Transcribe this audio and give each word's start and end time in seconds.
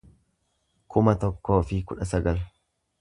kuma 0.95 1.13
tokkoo 1.25 1.59
fi 1.73 1.81
kudha 1.93 2.09
sagal 2.13 2.41